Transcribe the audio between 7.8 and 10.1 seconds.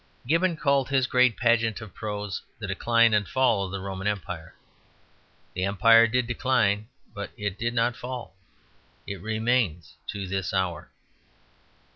fall. It remains